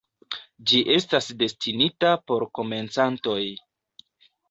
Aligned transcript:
Ĝi 0.71 0.79
estas 0.93 1.27
destinita 1.43 2.17
por 2.31 2.49
komencantoj. 2.61 3.41